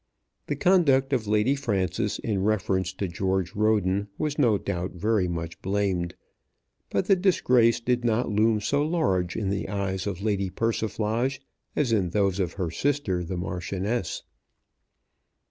[0.47, 5.61] The conduct of Lady Frances in reference to George Roden was no doubt very much
[5.61, 6.15] blamed,
[6.89, 11.39] but the disgrace did not loom so large in the eyes of Lady Persiflage
[11.75, 14.23] as in those of her sister the Marchioness.